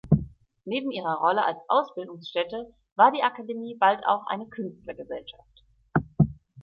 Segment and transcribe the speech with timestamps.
[0.65, 5.61] Neben ihrer Rolle als Ausbildungsstätte war die Akademie bald auch eine Künstlergesellschaft.